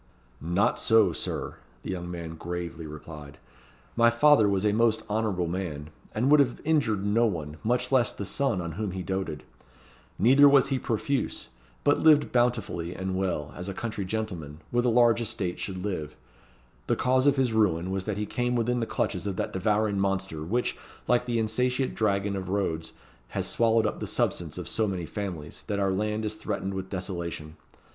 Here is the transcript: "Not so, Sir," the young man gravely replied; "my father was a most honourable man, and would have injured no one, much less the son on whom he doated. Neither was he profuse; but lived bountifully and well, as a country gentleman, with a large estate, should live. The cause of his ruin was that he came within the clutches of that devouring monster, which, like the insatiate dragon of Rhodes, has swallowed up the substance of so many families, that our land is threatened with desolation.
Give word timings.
"Not 0.41 0.79
so, 0.79 1.13
Sir," 1.13 1.57
the 1.83 1.91
young 1.91 2.09
man 2.09 2.33
gravely 2.33 2.87
replied; 2.87 3.37
"my 3.95 4.09
father 4.09 4.49
was 4.49 4.65
a 4.65 4.73
most 4.73 5.03
honourable 5.07 5.45
man, 5.45 5.91
and 6.15 6.31
would 6.31 6.39
have 6.39 6.59
injured 6.63 7.05
no 7.05 7.27
one, 7.27 7.57
much 7.63 7.91
less 7.91 8.11
the 8.11 8.25
son 8.25 8.61
on 8.61 8.71
whom 8.71 8.93
he 8.93 9.03
doated. 9.03 9.43
Neither 10.17 10.49
was 10.49 10.69
he 10.69 10.79
profuse; 10.79 11.49
but 11.83 11.99
lived 11.99 12.31
bountifully 12.31 12.95
and 12.95 13.15
well, 13.15 13.53
as 13.55 13.69
a 13.69 13.75
country 13.75 14.03
gentleman, 14.03 14.61
with 14.71 14.85
a 14.85 14.89
large 14.89 15.21
estate, 15.21 15.59
should 15.59 15.85
live. 15.85 16.15
The 16.87 16.95
cause 16.95 17.27
of 17.27 17.35
his 17.35 17.53
ruin 17.53 17.91
was 17.91 18.05
that 18.05 18.17
he 18.17 18.25
came 18.25 18.55
within 18.55 18.79
the 18.79 18.87
clutches 18.87 19.27
of 19.27 19.35
that 19.35 19.53
devouring 19.53 19.99
monster, 19.99 20.41
which, 20.41 20.75
like 21.07 21.25
the 21.27 21.37
insatiate 21.37 21.93
dragon 21.93 22.35
of 22.35 22.49
Rhodes, 22.49 22.93
has 23.27 23.45
swallowed 23.45 23.85
up 23.85 23.99
the 23.99 24.07
substance 24.07 24.57
of 24.57 24.67
so 24.67 24.87
many 24.87 25.05
families, 25.05 25.63
that 25.67 25.77
our 25.79 25.91
land 25.91 26.25
is 26.25 26.33
threatened 26.33 26.73
with 26.73 26.89
desolation. 26.89 27.55